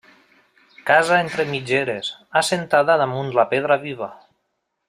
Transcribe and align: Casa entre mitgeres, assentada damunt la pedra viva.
Casa 0.89 1.19
entre 1.25 1.45
mitgeres, 1.51 2.11
assentada 2.43 2.99
damunt 3.05 3.33
la 3.41 3.49
pedra 3.55 3.81
viva. 3.89 4.13